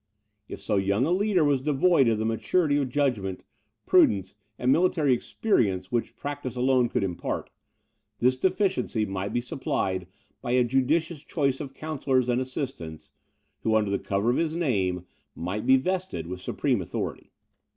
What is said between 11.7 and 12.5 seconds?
counsellors and